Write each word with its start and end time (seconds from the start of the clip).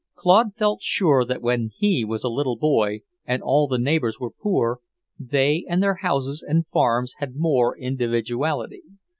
Claude 0.15 0.55
felt 0.57 0.81
sure 0.81 1.23
that 1.23 1.43
when 1.43 1.69
he 1.77 2.03
was 2.03 2.23
a 2.23 2.27
little 2.27 2.55
boy 2.57 3.01
and 3.23 3.43
all 3.43 3.67
the 3.67 3.77
neighbours 3.77 4.19
were 4.19 4.31
poor, 4.31 4.79
they 5.19 5.63
and 5.69 5.83
their 5.83 5.97
houses 6.01 6.41
and 6.41 6.65
farms 6.73 7.13
had 7.19 7.35
more 7.35 7.77
individuality. 7.77 8.81